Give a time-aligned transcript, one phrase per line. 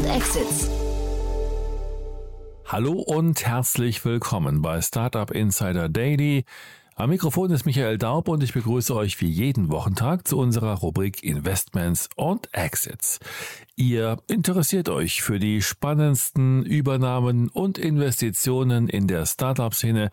[0.00, 0.70] und Exits.
[2.64, 6.44] Hallo und herzlich willkommen bei Startup Insider Daily.
[6.94, 11.22] Am Mikrofon ist Michael Daub und ich begrüße euch wie jeden Wochentag zu unserer Rubrik
[11.22, 13.18] Investments und Exits.
[13.76, 20.10] Ihr interessiert euch für die spannendsten Übernahmen und Investitionen in der Startup-Szene,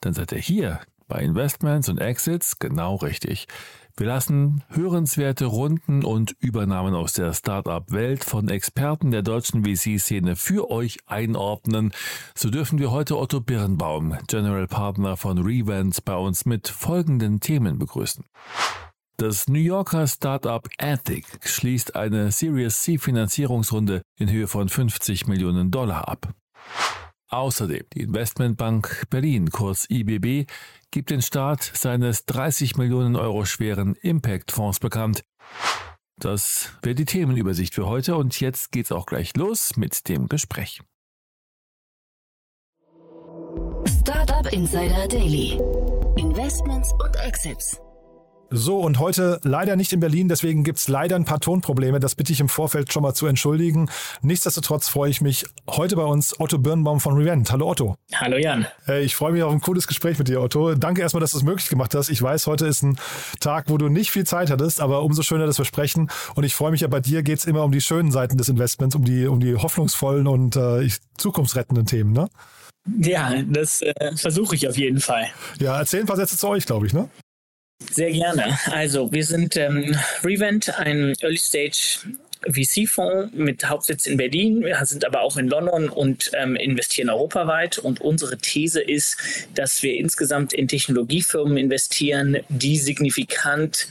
[0.00, 3.46] dann seid ihr hier bei Investments und Exits genau richtig.
[3.98, 10.70] Wir lassen hörenswerte Runden und Übernahmen aus der Startup-Welt von Experten der deutschen VC-Szene für
[10.70, 11.90] euch einordnen.
[12.36, 17.80] So dürfen wir heute Otto Birnbaum, General Partner von Revent, bei uns mit folgenden Themen
[17.80, 18.24] begrüßen.
[19.16, 25.72] Das New Yorker Startup Ethic schließt eine Series C Finanzierungsrunde in Höhe von 50 Millionen
[25.72, 26.32] Dollar ab.
[27.30, 30.46] Außerdem die Investmentbank Berlin, kurz IBB,
[30.90, 35.24] gibt den Start seines 30 Millionen Euro schweren Impact-Fonds bekannt.
[36.18, 40.80] Das wäre die Themenübersicht für heute und jetzt geht's auch gleich los mit dem Gespräch.
[43.86, 45.60] Startup Insider Daily.
[46.16, 47.80] Investments und Exits.
[48.50, 52.00] So, und heute leider nicht in Berlin, deswegen gibt's leider ein paar Tonprobleme.
[52.00, 53.90] Das bitte ich im Vorfeld schon mal zu entschuldigen.
[54.22, 57.52] Nichtsdestotrotz freue ich mich heute bei uns Otto Birnbaum von Revent.
[57.52, 57.96] Hallo Otto.
[58.14, 58.66] Hallo Jan.
[59.02, 60.74] Ich freue mich auf ein cooles Gespräch mit dir, Otto.
[60.74, 62.08] Danke erstmal, dass du es möglich gemacht hast.
[62.08, 62.98] Ich weiß, heute ist ein
[63.38, 66.10] Tag, wo du nicht viel Zeit hattest, aber umso schöner, dass wir sprechen.
[66.34, 68.96] Und ich freue mich ja, bei dir geht's immer um die schönen Seiten des Investments,
[68.96, 70.88] um die, um die hoffnungsvollen und äh,
[71.18, 72.30] zukunftsrettenden Themen, ne?
[72.98, 75.26] Ja, das äh, versuche ich auf jeden Fall.
[75.60, 77.10] Ja, erzähl ein paar Sätze zu euch, glaube ich, ne?
[77.90, 78.58] Sehr gerne.
[78.70, 82.00] Also, wir sind ähm, Revent, ein Early Stage
[82.46, 84.62] VC-Fonds mit Hauptsitz in Berlin.
[84.62, 87.78] Wir sind aber auch in London und ähm, investieren europaweit.
[87.78, 89.16] Und unsere These ist,
[89.54, 93.88] dass wir insgesamt in Technologiefirmen investieren, die signifikant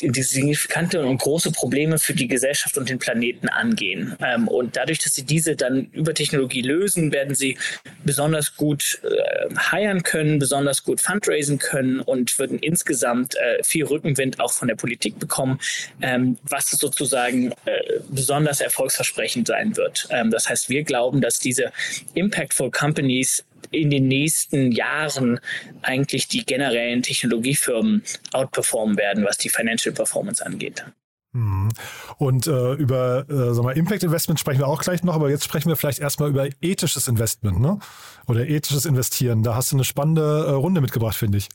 [0.00, 4.16] die signifikante und große Probleme für die Gesellschaft und den Planeten angehen.
[4.20, 7.58] Ähm, und dadurch, dass sie diese dann über Technologie lösen, werden sie
[8.04, 14.40] besonders gut äh, heiern können, besonders gut fundraisen können und würden insgesamt äh, viel Rückenwind
[14.40, 15.60] auch von der Politik bekommen,
[16.02, 20.08] ähm, was sozusagen äh, besonders erfolgsversprechend sein wird.
[20.10, 21.72] Ähm, das heißt, wir glauben, dass diese
[22.14, 25.40] Impactful Companies in den nächsten Jahren
[25.82, 30.84] eigentlich die generellen Technologiefirmen outperformen werden, was die Financial Performance angeht.
[31.32, 31.68] Mhm.
[32.18, 35.68] Und äh, über äh, mal, Impact Investment sprechen wir auch gleich noch, aber jetzt sprechen
[35.68, 37.78] wir vielleicht erstmal über ethisches Investment, ne?
[38.26, 39.42] Oder ethisches Investieren.
[39.42, 41.48] Da hast du eine spannende äh, Runde mitgebracht, finde ich.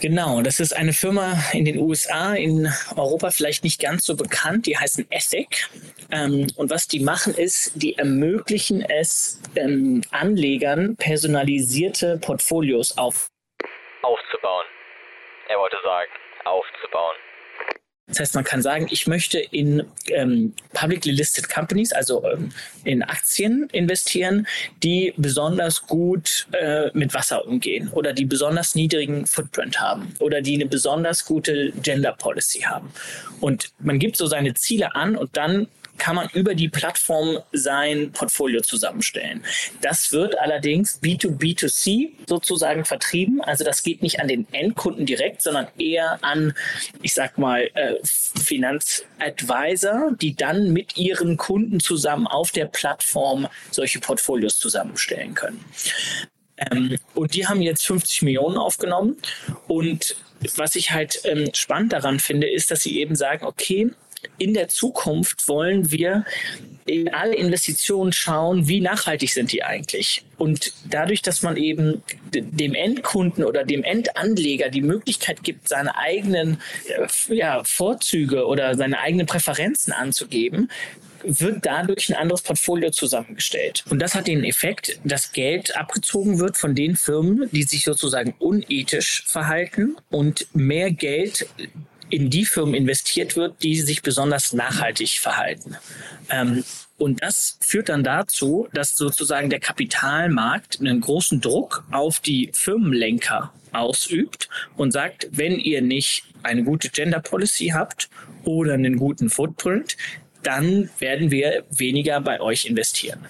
[0.00, 4.66] Genau, das ist eine Firma in den USA, in Europa vielleicht nicht ganz so bekannt.
[4.66, 5.68] Die heißen Ethic.
[6.10, 13.28] Ähm, und was die machen ist, die ermöglichen es ähm, Anlegern personalisierte Portfolios auf
[14.02, 14.66] aufzubauen.
[15.48, 16.10] Er wollte sagen,
[16.44, 17.16] aufzubauen.
[18.12, 22.50] Das heißt, man kann sagen, ich möchte in ähm, publicly listed companies, also ähm,
[22.84, 24.46] in Aktien investieren,
[24.82, 30.56] die besonders gut äh, mit Wasser umgehen oder die besonders niedrigen Footprint haben oder die
[30.56, 32.90] eine besonders gute Gender Policy haben.
[33.40, 38.12] Und man gibt so seine Ziele an und dann kann man über die Plattform sein
[38.12, 39.44] Portfolio zusammenstellen.
[39.80, 43.40] Das wird allerdings B2B2C sozusagen vertrieben.
[43.40, 46.54] Also das geht nicht an den Endkunden direkt, sondern eher an,
[47.02, 54.00] ich sag mal, äh, Finanzadvisor, die dann mit ihren Kunden zusammen auf der Plattform solche
[54.00, 55.64] Portfolios zusammenstellen können.
[56.56, 59.16] Ähm, und die haben jetzt 50 Millionen aufgenommen.
[59.68, 60.16] Und
[60.56, 63.92] was ich halt ähm, spannend daran finde, ist, dass sie eben sagen, okay,
[64.38, 66.24] in der Zukunft wollen wir
[66.84, 70.24] in alle Investitionen schauen, wie nachhaltig sind die eigentlich.
[70.36, 72.02] Und dadurch, dass man eben
[72.32, 78.98] dem Endkunden oder dem Endanleger die Möglichkeit gibt, seine eigenen äh, ja, Vorzüge oder seine
[78.98, 80.68] eigenen Präferenzen anzugeben,
[81.24, 83.84] wird dadurch ein anderes Portfolio zusammengestellt.
[83.90, 88.34] Und das hat den Effekt, dass Geld abgezogen wird von den Firmen, die sich sozusagen
[88.38, 91.46] unethisch verhalten und mehr Geld
[92.12, 95.76] in die Firmen investiert wird, die sich besonders nachhaltig verhalten.
[96.28, 96.62] Ähm,
[96.98, 103.50] und das führt dann dazu, dass sozusagen der Kapitalmarkt einen großen Druck auf die Firmenlenker
[103.72, 108.10] ausübt und sagt, wenn ihr nicht eine gute Gender Policy habt
[108.44, 109.96] oder einen guten Footprint,
[110.42, 113.20] dann werden wir weniger bei euch investieren.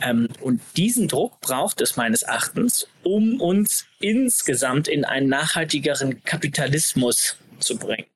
[0.00, 7.36] Ähm, und diesen Druck braucht es meines Erachtens, um uns insgesamt in einen nachhaltigeren Kapitalismus
[7.60, 8.06] zu bringen.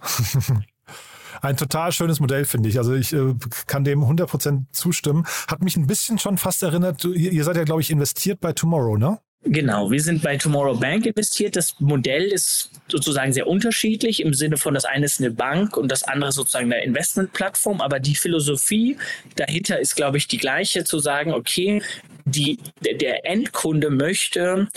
[1.42, 2.78] Ein total schönes Modell, finde ich.
[2.78, 3.34] Also ich äh,
[3.66, 5.26] kann dem 100% zustimmen.
[5.48, 8.52] Hat mich ein bisschen schon fast erinnert, ihr, ihr seid ja, glaube ich, investiert bei
[8.52, 9.18] Tomorrow, ne?
[9.44, 11.56] Genau, wir sind bei Tomorrow Bank investiert.
[11.56, 15.90] Das Modell ist sozusagen sehr unterschiedlich im Sinne von das eine ist eine Bank und
[15.90, 17.80] das andere sozusagen eine Investmentplattform.
[17.80, 18.98] Aber die Philosophie
[19.36, 21.82] dahinter ist, glaube ich, die gleiche, zu sagen, okay,
[22.26, 24.68] die, der Endkunde möchte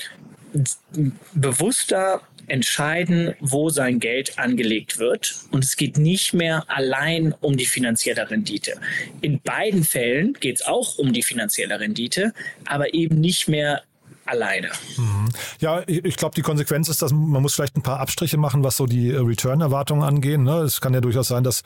[1.34, 5.36] bewusster entscheiden, wo sein Geld angelegt wird.
[5.51, 8.74] Und es geht nicht mehr allein um die finanzielle Rendite.
[9.22, 12.34] In beiden Fällen geht es auch um die finanzielle Rendite,
[12.66, 13.84] aber eben nicht mehr
[14.25, 14.69] alleine.
[14.98, 15.30] Mhm.
[15.60, 18.78] Ja, ich glaube, die Konsequenz ist, dass man muss vielleicht ein paar Abstriche machen, was
[18.78, 20.44] so die äh, Return-Erwartungen angehen.
[20.44, 20.60] Ne?
[20.60, 21.63] Es kann ja durchaus sein, dass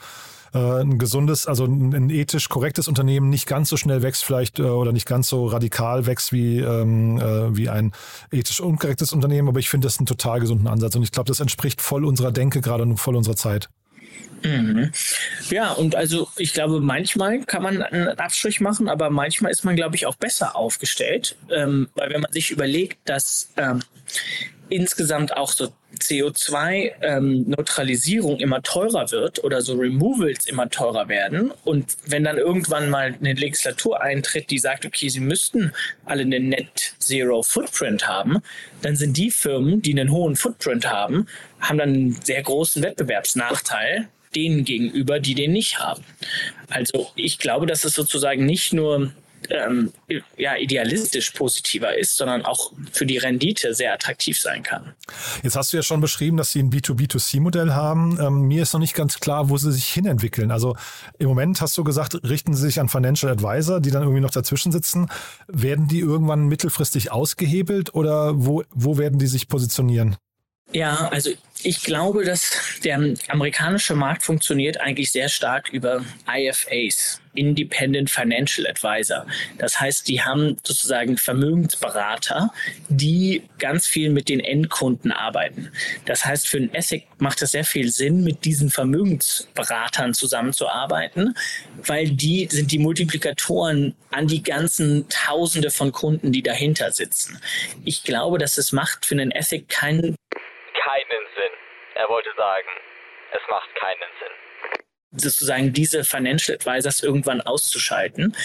[0.56, 4.92] ein gesundes, also ein, ethisch korrektes Unternehmen nicht ganz so schnell wächst vielleicht äh, oder
[4.92, 7.20] nicht ganz so radikal wächst wie, ähm,
[7.56, 7.92] wie ein
[8.30, 9.48] ethisch unkorrektes Unternehmen.
[9.48, 12.32] Aber ich finde das einen total gesunden Ansatz und ich glaube, das entspricht voll unserer
[12.32, 13.68] Denke gerade und voll unserer Zeit.
[14.44, 14.90] Mhm.
[15.50, 19.76] Ja, und also ich glaube, manchmal kann man einen Abstrich machen, aber manchmal ist man,
[19.76, 23.80] glaube ich, auch besser aufgestellt, ähm, weil wenn man sich überlegt, dass ähm,
[24.70, 25.68] insgesamt auch so
[26.00, 31.52] CO2-Neutralisierung ähm, immer teurer wird oder so Removals immer teurer werden.
[31.64, 35.72] Und wenn dann irgendwann mal eine Legislatur eintritt, die sagt, okay, sie müssten
[36.04, 38.38] alle einen Net Zero Footprint haben,
[38.82, 41.26] dann sind die Firmen, die einen hohen Footprint haben,
[41.60, 46.04] haben dann einen sehr großen Wettbewerbsnachteil denen gegenüber, die den nicht haben.
[46.68, 49.12] Also ich glaube, dass es sozusagen nicht nur
[49.50, 49.92] ähm,
[50.36, 54.94] ja, idealistisch positiver ist, sondern auch für die Rendite sehr attraktiv sein kann.
[55.42, 58.18] Jetzt hast du ja schon beschrieben, dass sie ein B2B2C-Modell haben.
[58.20, 60.50] Ähm, mir ist noch nicht ganz klar, wo sie sich hinentwickeln.
[60.50, 60.76] Also
[61.18, 64.30] im Moment hast du gesagt, richten sie sich an Financial Advisor, die dann irgendwie noch
[64.30, 65.08] dazwischen sitzen.
[65.46, 70.16] Werden die irgendwann mittelfristig ausgehebelt oder wo, wo werden die sich positionieren?
[70.72, 71.30] Ja, also
[71.62, 72.52] ich glaube, dass
[72.84, 79.26] der amerikanische Markt funktioniert eigentlich sehr stark über IFAs, Independent Financial Advisor.
[79.58, 82.52] Das heißt, die haben sozusagen Vermögensberater,
[82.88, 85.72] die ganz viel mit den Endkunden arbeiten.
[86.04, 91.34] Das heißt, für ein ESSEC macht es sehr viel Sinn, mit diesen Vermögensberatern zusammenzuarbeiten,
[91.84, 97.38] weil die sind die Multiplikatoren an die ganzen Tausende von Kunden, die dahinter sitzen.
[97.84, 100.14] Ich glaube, dass es macht für einen ESSEC keinen
[102.38, 102.68] sagen,
[103.32, 105.20] es macht keinen Sinn.
[105.20, 108.36] Sozusagen diese Financial Advisors irgendwann auszuschalten,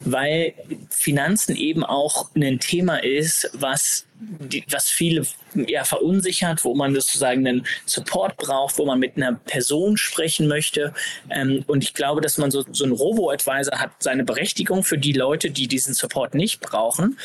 [0.00, 0.54] weil
[0.88, 7.46] Finanzen eben auch ein Thema ist, was, die, was viele ja, verunsichert, wo man sozusagen
[7.46, 10.94] einen Support braucht, wo man mit einer Person sprechen möchte.
[11.30, 15.14] Ähm, und ich glaube, dass man so, so ein Robo-Advisor hat seine Berechtigung für die
[15.14, 17.18] Leute, die diesen Support nicht brauchen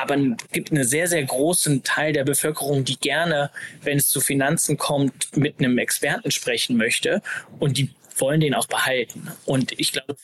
[0.00, 3.50] aber es gibt einen sehr, sehr großen Teil der Bevölkerung, die gerne,
[3.82, 7.22] wenn es zu Finanzen kommt, mit einem Experten sprechen möchte
[7.58, 7.90] und die
[8.20, 9.28] wollen den auch behalten.
[9.44, 10.16] Und ich glaube,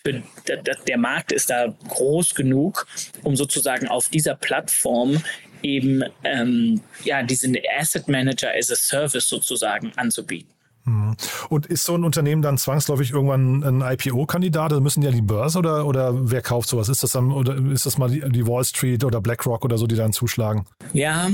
[0.89, 2.87] der, Markt ist da groß genug,
[3.23, 5.23] um sozusagen auf dieser Plattform
[5.63, 10.54] eben ähm, ja diesen Asset Manager as a Service sozusagen anzubieten.
[10.85, 11.17] Mhm.
[11.49, 14.73] Und ist so ein Unternehmen dann zwangsläufig irgendwann ein IPO-Kandidat?
[14.73, 16.89] Also müssen die an die Börse oder, oder wer kauft sowas?
[16.89, 19.87] Ist das dann oder ist das mal die, die Wall Street oder BlackRock oder so,
[19.87, 20.67] die dann zuschlagen?
[20.93, 21.31] Ja,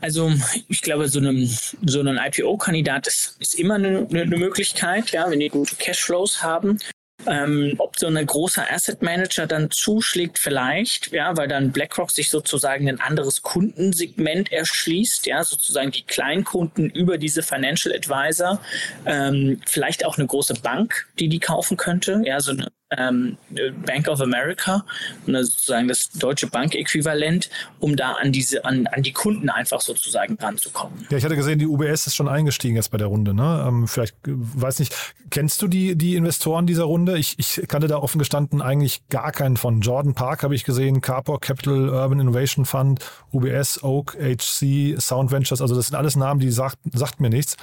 [0.00, 0.32] also
[0.68, 1.48] ich glaube, so, einem,
[1.86, 6.78] so ein IPO-Kandidat ist, ist immer eine, eine Möglichkeit, ja, wenn die gute Cashflows haben.
[7.26, 12.30] Ähm, ob so ein großer Asset Manager dann zuschlägt, vielleicht, ja, weil dann BlackRock sich
[12.30, 18.60] sozusagen ein anderes Kundensegment erschließt, ja, sozusagen die Kleinkunden über diese Financial Advisor,
[19.04, 24.20] ähm, vielleicht auch eine große Bank, die die kaufen könnte, ja, so eine Bank of
[24.20, 24.84] America,
[25.26, 31.06] sozusagen das deutsche Bankäquivalent, um da an diese, an, an die Kunden einfach sozusagen ranzukommen.
[31.10, 33.34] Ja, ich hatte gesehen, die UBS ist schon eingestiegen jetzt bei der Runde.
[33.34, 33.64] Ne?
[33.66, 34.94] Ähm, vielleicht, äh, weiß nicht,
[35.30, 37.18] kennst du die, die Investoren dieser Runde?
[37.18, 39.82] Ich, ich kannte da offen gestanden eigentlich gar keinen von.
[39.82, 45.60] Jordan Park habe ich gesehen, Carport Capital Urban Innovation Fund, UBS, Oak, HC, Sound Ventures,
[45.60, 47.56] also das sind alles Namen, die sagt, sagt mir nichts.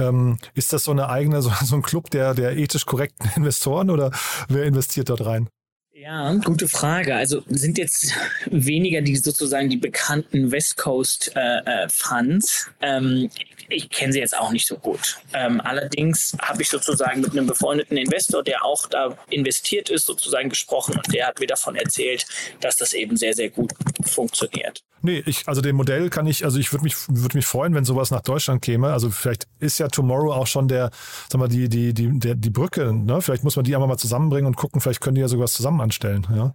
[0.00, 3.90] Ähm, ist das so eine eigene, so, so ein Club der, der ethisch korrekten Investoren
[3.90, 4.10] oder
[4.48, 5.48] wer investiert dort rein?
[5.92, 7.14] Ja, gute Frage.
[7.14, 8.14] Also sind jetzt
[8.46, 12.70] weniger die sozusagen die bekannten West Coast äh, äh, Funds.
[12.80, 13.28] Ähm,
[13.68, 15.18] ich kenne sie jetzt auch nicht so gut.
[15.34, 20.48] Ähm, allerdings habe ich sozusagen mit einem befreundeten Investor, der auch da investiert ist, sozusagen
[20.48, 22.24] gesprochen und der hat mir davon erzählt,
[22.62, 23.74] dass das eben sehr, sehr gut
[24.06, 24.82] funktioniert.
[25.02, 27.84] Nee, ich, also dem Modell kann ich, also ich würde mich, würde mich freuen, wenn
[27.84, 28.92] sowas nach Deutschland käme.
[28.92, 30.90] Also vielleicht ist ja Tomorrow auch schon der,
[31.30, 33.22] sag mal, die, die, die, der, die Brücke, ne?
[33.22, 35.80] Vielleicht muss man die einfach mal zusammenbringen und gucken, vielleicht können die ja sowas zusammen
[35.80, 36.52] anstellen, ja.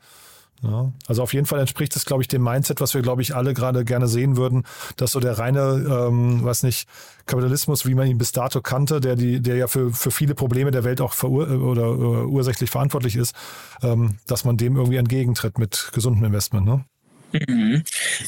[0.63, 3.35] Ja, also auf jeden Fall entspricht es, glaube ich, dem Mindset, was wir, glaube ich,
[3.35, 4.63] alle gerade gerne sehen würden,
[4.95, 6.87] dass so der reine, ähm, weiß nicht,
[7.25, 10.71] Kapitalismus, wie man ihn bis dato kannte, der die, der ja für, für viele Probleme
[10.71, 13.35] der Welt auch verur oder uh, ursächlich verantwortlich ist,
[13.83, 16.65] ähm, dass man dem irgendwie entgegentritt mit gesundem Investment.
[16.65, 16.85] Ne?
[17.31, 17.83] Mhm.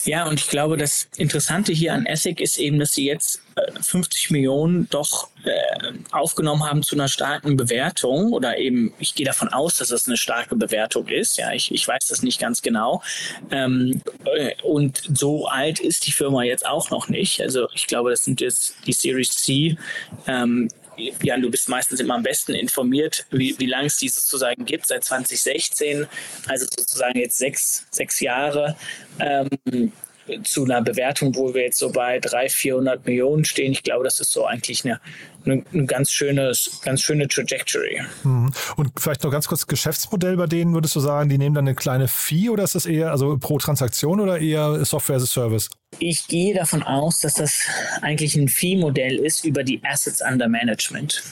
[0.05, 3.41] Ja, und ich glaube, das Interessante hier an Essig ist eben, dass sie jetzt
[3.81, 9.25] 50 äh, Millionen doch äh, aufgenommen haben zu einer starken Bewertung oder eben, ich gehe
[9.25, 11.37] davon aus, dass das eine starke Bewertung ist.
[11.37, 13.01] Ja, ich, ich weiß das nicht ganz genau.
[13.51, 17.41] Ähm, äh, und so alt ist die Firma jetzt auch noch nicht.
[17.41, 19.77] Also ich glaube, das sind jetzt die Series C.
[20.27, 20.69] Ähm,
[21.21, 24.87] Jan, du bist meistens immer am besten informiert, wie, wie lange es die sozusagen gibt,
[24.87, 26.07] seit 2016,
[26.47, 28.75] also sozusagen jetzt sechs, sechs Jahre.
[29.19, 29.91] Ähm,
[30.43, 33.71] zu einer Bewertung, wo wir jetzt so bei 300, 400 Millionen stehen.
[33.71, 34.99] Ich glaube, das ist so eigentlich eine,
[35.45, 38.01] eine, eine ganz, schönes, ganz schöne Trajectory.
[38.23, 38.51] Mhm.
[38.75, 41.75] Und vielleicht noch ganz kurz Geschäftsmodell bei denen, würdest du sagen, die nehmen dann eine
[41.75, 45.69] kleine Fee oder ist das eher also pro Transaktion oder eher Software as a Service?
[45.99, 47.61] Ich gehe davon aus, dass das
[48.01, 51.23] eigentlich ein Fee-Modell ist über die Assets under Management.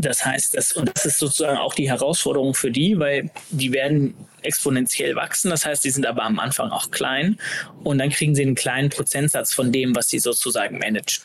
[0.00, 4.14] Das heißt, das, und das ist sozusagen auch die Herausforderung für die, weil die werden
[4.42, 5.50] exponentiell wachsen.
[5.50, 7.38] Das heißt, die sind aber am Anfang auch klein
[7.84, 11.24] und dann kriegen sie einen kleinen Prozentsatz von dem, was sie sozusagen managen.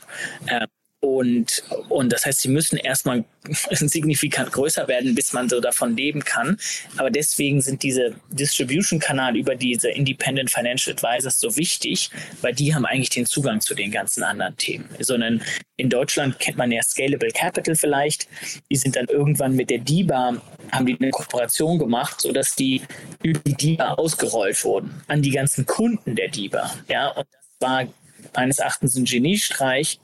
[0.49, 0.67] Ähm,
[1.05, 3.23] und, und das heißt, sie müssen erstmal
[3.69, 6.57] signifikant größer werden, bis man so davon leben kann.
[6.97, 12.09] Aber deswegen sind diese Distribution-Kanal über diese Independent Financial Advisors so wichtig,
[12.41, 14.89] weil die haben eigentlich den Zugang zu den ganzen anderen Themen.
[14.99, 15.43] Sondern
[15.77, 18.27] in Deutschland kennt man ja Scalable Capital vielleicht.
[18.71, 22.81] Die sind dann irgendwann mit der DIBA, haben die eine Kooperation gemacht, sodass die
[23.21, 26.73] über die DIBA ausgerollt wurden an die ganzen Kunden der DIBA.
[26.89, 27.87] Ja, und das war
[28.35, 29.99] meines Erachtens ein Geniestreich,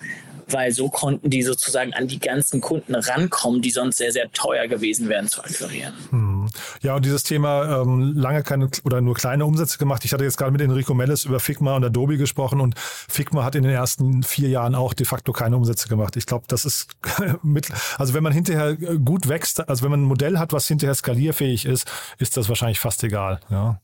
[0.53, 4.67] weil so konnten die sozusagen an die ganzen Kunden rankommen, die sonst sehr, sehr teuer
[4.67, 5.93] gewesen wären zu akquirieren.
[6.09, 6.49] Hm.
[6.81, 10.05] Ja, und dieses Thema ähm, lange keine oder nur kleine Umsätze gemacht.
[10.05, 13.55] Ich hatte jetzt gerade mit Enrico Mellis über Figma und Adobe gesprochen und Figma hat
[13.55, 16.15] in den ersten vier Jahren auch de facto keine Umsätze gemacht.
[16.15, 16.87] Ich glaube, das ist
[17.43, 20.95] mit, also wenn man hinterher gut wächst, also wenn man ein Modell hat, was hinterher
[20.95, 23.39] skalierfähig ist, ist das wahrscheinlich fast egal.
[23.49, 23.79] Ja.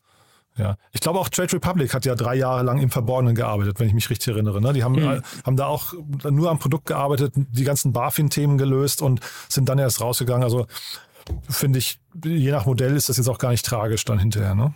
[0.57, 3.87] Ja, ich glaube auch Trade Republic hat ja drei Jahre lang im Verborgenen gearbeitet, wenn
[3.87, 4.59] ich mich richtig erinnere.
[4.59, 4.73] Ne?
[4.73, 5.21] Die haben, mhm.
[5.45, 5.93] haben da auch
[6.29, 10.43] nur am Produkt gearbeitet, die ganzen BaFin-Themen gelöst und sind dann erst rausgegangen.
[10.43, 10.65] Also
[11.49, 14.55] finde ich, je nach Modell ist das jetzt auch gar nicht tragisch dann hinterher.
[14.55, 14.73] Ne?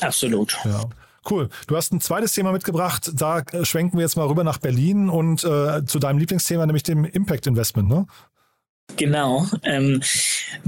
[0.00, 0.58] Absolut.
[0.64, 0.84] Ja.
[1.28, 1.48] Cool.
[1.66, 3.10] Du hast ein zweites Thema mitgebracht.
[3.14, 7.04] Da schwenken wir jetzt mal rüber nach Berlin und äh, zu deinem Lieblingsthema, nämlich dem
[7.04, 7.88] Impact Investment.
[7.88, 8.06] Ne?
[8.94, 9.46] Genau.
[9.64, 10.00] Ähm,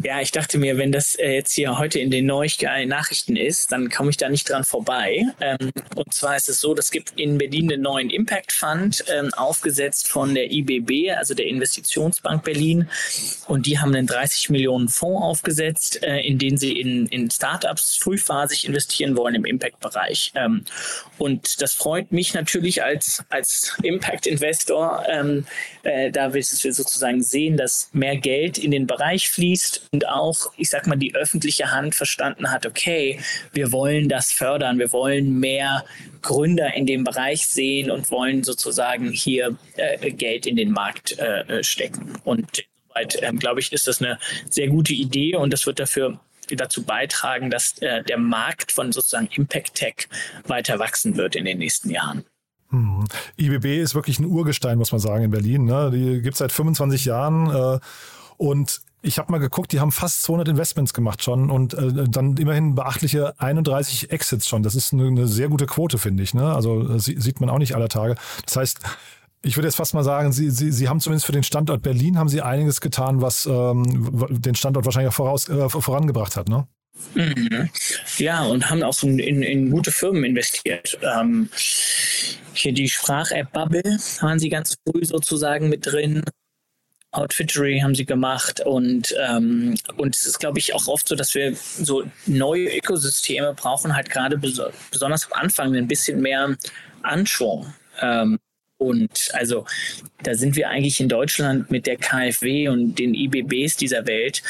[0.02, 3.72] ja, ich dachte mir, wenn das äh, jetzt hier heute in den Neuigkeiten Nachrichten ist,
[3.72, 5.24] dann komme ich da nicht dran vorbei.
[5.40, 9.32] Ähm, und zwar ist es so, es gibt in Berlin einen neuen Impact Fund, ähm,
[9.34, 12.88] aufgesetzt von der IBB, also der Investitionsbank Berlin.
[13.46, 17.96] Und die haben einen 30 Millionen Fonds aufgesetzt, äh, in den sie in, in Startups
[17.96, 20.32] frühphasig investieren wollen im Impact-Bereich.
[20.34, 20.64] Ähm,
[21.18, 25.46] und das freut mich natürlich als, als Impact-Investor, ähm,
[25.82, 30.70] äh, da wir sozusagen sehen, dass mehr Geld in den Bereich fließt und auch, ich
[30.70, 33.20] sag mal, die öffentliche Hand verstanden hat, okay,
[33.52, 35.84] wir wollen das fördern, wir wollen mehr
[36.22, 41.62] Gründer in dem Bereich sehen und wollen sozusagen hier äh, Geld in den Markt äh,
[41.62, 42.18] stecken.
[42.24, 42.64] Und
[42.98, 46.82] insoweit, ähm, glaube ich, ist das eine sehr gute Idee und das wird dafür dazu
[46.82, 50.08] beitragen, dass äh, der Markt von sozusagen Impact Tech
[50.46, 52.24] weiter wachsen wird in den nächsten Jahren.
[52.70, 53.04] Hm.
[53.38, 55.64] IBB ist wirklich ein Urgestein, muss man sagen, in Berlin.
[55.64, 55.90] Ne?
[55.90, 57.50] Die gibt es seit 25 Jahren.
[57.50, 57.78] Äh,
[58.36, 62.36] und ich habe mal geguckt, die haben fast 200 Investments gemacht schon und äh, dann
[62.36, 64.62] immerhin beachtliche 31 Exits schon.
[64.62, 66.34] Das ist eine, eine sehr gute Quote, finde ich.
[66.34, 66.52] Ne?
[66.52, 68.16] Also äh, sieht man auch nicht aller Tage.
[68.44, 68.80] Das heißt,
[69.42, 72.18] ich würde jetzt fast mal sagen, Sie, Sie, Sie haben zumindest für den Standort Berlin
[72.18, 76.66] haben Sie einiges getan, was ähm, den Standort wahrscheinlich auch voraus, äh, vorangebracht hat, ne?
[77.14, 77.70] Mhm.
[78.18, 80.98] Ja, und haben auch so in, in gute Firmen investiert.
[81.02, 81.48] Ähm,
[82.52, 86.22] hier die Sprach-App Bubble waren sie ganz früh sozusagen mit drin.
[87.10, 91.34] Outfittery haben sie gemacht und, ähm, und es ist, glaube ich, auch oft so, dass
[91.34, 96.54] wir so neue Ökosysteme brauchen, halt gerade bes besonders am Anfang ein bisschen mehr
[97.02, 97.72] Anschwung.
[98.00, 98.38] Ähm,
[98.78, 99.66] und also
[100.22, 104.42] da sind wir eigentlich in Deutschland mit der KfW und den IBBs dieser Welt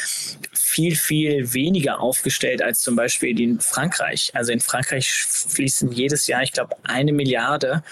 [0.53, 4.31] viel, viel weniger aufgestellt als zum Beispiel in Frankreich.
[4.35, 7.83] Also in Frankreich fließen jedes Jahr, ich glaube, eine Milliarde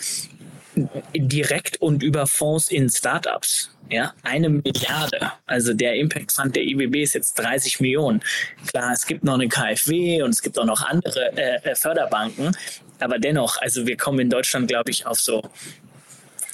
[1.16, 3.72] direkt und über Fonds in Startups.
[3.90, 5.32] Ja, eine Milliarde.
[5.46, 8.22] Also der Impact Fund der IBB ist jetzt 30 Millionen.
[8.68, 12.56] Klar, es gibt noch eine KfW und es gibt auch noch andere äh, Förderbanken.
[13.00, 15.42] Aber dennoch, also wir kommen in Deutschland, glaube ich, auf so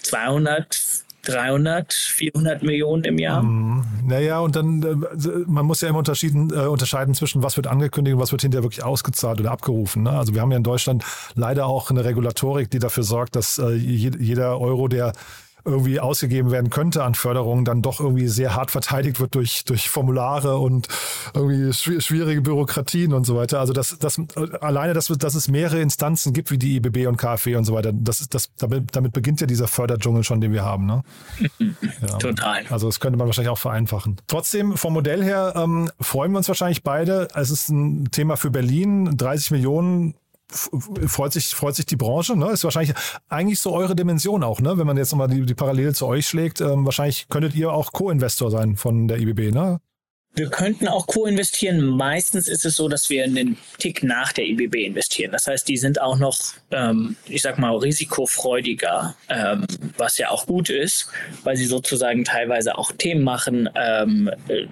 [0.04, 3.44] 200, 300, 400 Millionen im Jahr.
[3.44, 3.84] Mhm.
[4.06, 8.16] Naja, und dann, äh, man muss ja immer unterschieden, äh, unterscheiden zwischen, was wird angekündigt
[8.16, 10.04] und was wird hinterher wirklich ausgezahlt oder abgerufen.
[10.04, 10.12] Ne?
[10.12, 11.04] Also wir haben ja in Deutschland
[11.36, 15.14] leider auch eine Regulatorik, die dafür sorgt, dass äh, jeder Euro, der
[15.66, 19.90] irgendwie ausgegeben werden könnte an Förderungen, dann doch irgendwie sehr hart verteidigt wird durch, durch
[19.90, 20.88] Formulare und
[21.34, 23.60] irgendwie schwierige Bürokratien und so weiter.
[23.60, 24.22] Also das, das
[24.62, 27.94] alleine, dass, dass es mehrere Instanzen gibt wie die IBB und KfW und so weiter,
[27.94, 30.86] das ist das, damit, damit beginnt ja dieser Förderdschungel schon, den wir haben.
[30.86, 31.04] Ne?
[32.02, 32.18] Ja.
[32.18, 32.64] Total.
[32.70, 34.18] Also das könnte man wahrscheinlich auch vereinfachen.
[34.28, 37.28] Trotzdem, vom Modell her ähm, freuen wir uns wahrscheinlich beide.
[37.34, 40.16] Es ist ein Thema für Berlin, 30 Millionen
[40.54, 42.52] freut sich, freut sich die Branche, ne?
[42.52, 42.96] Ist wahrscheinlich
[43.30, 44.78] eigentlich so eure Dimension auch, ne?
[44.78, 47.92] Wenn man jetzt nochmal die, die Parallele zu euch schlägt, ähm, wahrscheinlich könntet ihr auch
[47.92, 49.80] Co-Investor sein von der IBB, ne?
[50.36, 51.86] Wir könnten auch co-investieren.
[51.86, 55.32] Meistens ist es so, dass wir einen Tick nach der IBB investieren.
[55.32, 56.40] Das heißt, die sind auch noch,
[56.72, 61.08] ähm, ich sag mal, risikofreudiger, ähm, was ja auch gut ist,
[61.44, 64.32] weil sie sozusagen teilweise auch Themen machen, ähm,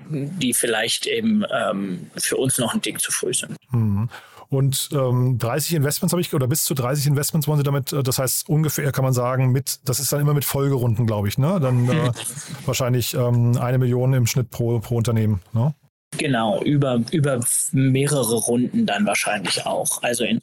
[0.10, 3.56] die vielleicht eben ähm, für uns noch ein Tick zu früh sind.
[3.72, 4.10] Mhm.
[4.52, 8.04] Und ähm, 30 Investments habe ich, oder bis zu 30 Investments wollen Sie damit, äh,
[8.04, 11.38] das heißt ungefähr kann man sagen, mit, das ist dann immer mit Folgerunden, glaube ich,
[11.38, 11.58] ne?
[11.62, 12.12] Dann äh,
[12.66, 15.74] wahrscheinlich ähm, eine Million im Schnitt pro, pro Unternehmen, ne?
[16.18, 17.40] Genau, über, über
[17.72, 20.04] mehrere Runden dann wahrscheinlich auch.
[20.04, 20.42] Also in,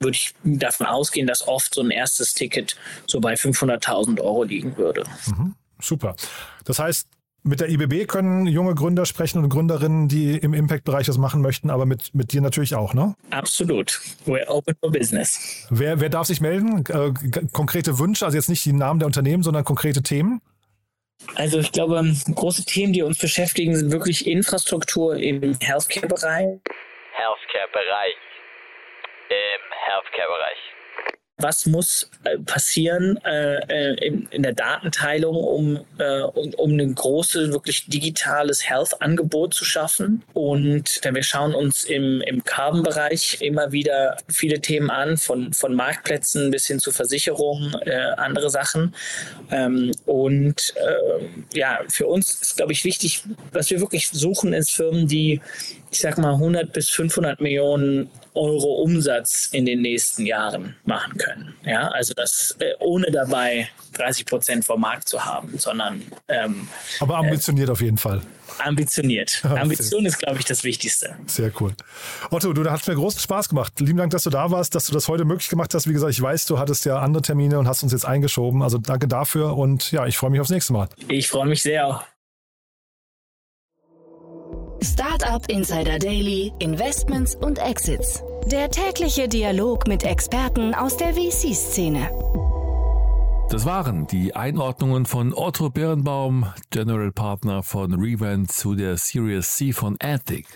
[0.00, 4.76] würde ich davon ausgehen, dass oft so ein erstes Ticket so bei 500.000 Euro liegen
[4.76, 5.04] würde.
[5.28, 6.14] Mhm, super.
[6.66, 7.08] Das heißt,
[7.46, 11.70] mit der IBB können junge Gründer sprechen und Gründerinnen, die im Impact-Bereich das machen möchten,
[11.70, 13.14] aber mit, mit dir natürlich auch, ne?
[13.30, 14.00] Absolut.
[14.26, 15.66] We're open for business.
[15.70, 16.84] Wer, wer darf sich melden?
[16.88, 17.12] Äh,
[17.52, 20.40] konkrete Wünsche, also jetzt nicht die Namen der Unternehmen, sondern konkrete Themen?
[21.36, 22.02] Also ich glaube,
[22.34, 26.60] große Themen, die uns beschäftigen, sind wirklich Infrastruktur im Healthcare-Bereich.
[27.12, 28.16] Healthcare-Bereich.
[29.30, 30.75] Im Healthcare-Bereich
[31.38, 35.80] was muss äh, passieren äh, äh, in, der Datenteilung, um,
[36.34, 40.22] um, um ein großes, wirklich digitales Health-Angebot zu schaffen.
[40.32, 46.50] Und wir schauen uns im, im Carbon-Bereich immer wieder viele Themen an, von, von Marktplätzen
[46.50, 47.74] bis hin zu Versicherungen,
[48.16, 48.94] andere Sachen.
[49.50, 50.74] Ähm, und
[51.52, 55.40] ja, für uns ist, glaube ich, wichtig, was wir wirklich suchen, ist Firmen, die
[55.90, 61.54] ich sag mal, 100 bis 500 Millionen Euro Umsatz in den nächsten Jahren machen können.
[61.64, 66.02] Ja, also das äh, ohne dabei 30 Prozent vom Markt zu haben, sondern.
[66.28, 66.68] Ähm,
[67.00, 68.20] Aber ambitioniert äh, auf jeden Fall.
[68.58, 69.42] Ambitioniert.
[69.44, 71.16] Ambition ist, glaube ich, das Wichtigste.
[71.26, 71.72] Sehr cool.
[72.30, 73.80] Otto, du, es mir großen Spaß gemacht.
[73.80, 75.88] Lieben Dank, dass du da warst, dass du das heute möglich gemacht hast.
[75.88, 78.62] Wie gesagt, ich weiß, du hattest ja andere Termine und hast uns jetzt eingeschoben.
[78.62, 80.88] Also danke dafür und ja, ich freue mich aufs nächste Mal.
[81.08, 82.02] Ich freue mich sehr.
[84.82, 88.22] Startup Insider Daily, Investments und Exits.
[88.46, 92.10] Der tägliche Dialog mit Experten aus der VC-Szene.
[93.50, 99.72] Das waren die Einordnungen von Otto Birnbaum, General Partner von Revent zu der Series C
[99.72, 100.46] von Ethic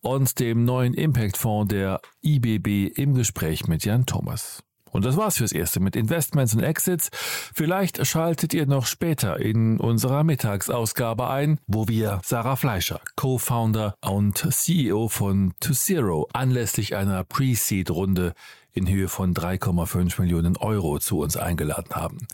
[0.00, 4.62] und dem neuen Impact Fonds der IBB im Gespräch mit Jan Thomas.
[4.90, 7.10] Und das war's fürs Erste mit Investments und Exits.
[7.12, 14.46] Vielleicht schaltet ihr noch später in unserer Mittagsausgabe ein, wo wir Sarah Fleischer, Co-Founder und
[14.52, 18.34] CEO von To Zero, anlässlich einer Pre-Seed-Runde
[18.72, 22.26] in Höhe von 3,5 Millionen Euro zu uns eingeladen haben.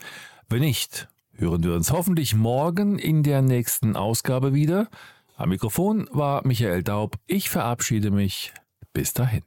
[0.49, 4.89] Wenn nicht, hören wir uns hoffentlich morgen in der nächsten Ausgabe wieder.
[5.37, 7.17] Am Mikrofon war Michael Daub.
[7.27, 8.53] Ich verabschiede mich.
[8.93, 9.43] Bis dahin.